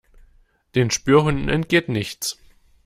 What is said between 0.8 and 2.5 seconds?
Spürhunden entgeht nichts.